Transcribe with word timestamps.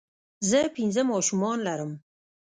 زۀ 0.49 0.61
پنځه 0.75 1.01
ماشومان 1.11 1.57
لرم 1.67 1.91